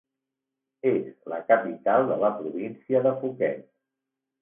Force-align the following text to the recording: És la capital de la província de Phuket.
És 0.91 1.03
la 1.35 1.39
capital 1.53 2.09
de 2.15 2.19
la 2.25 2.35
província 2.41 3.07
de 3.09 3.17
Phuket. 3.23 3.65